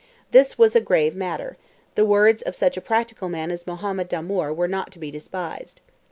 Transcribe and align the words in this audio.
This 0.31 0.57
was 0.57 0.75
grave 0.83 1.15
matter; 1.15 1.57
the 1.93 2.07
words 2.07 2.41
of 2.41 2.55
such 2.55 2.75
a 2.75 2.81
practical 2.81 3.29
man 3.29 3.51
as 3.51 3.67
Mohammed 3.67 4.09
Damoor 4.09 4.51
were 4.51 4.67
not 4.67 4.91
to 4.93 4.97
be 4.97 5.11
despised. 5.11 5.79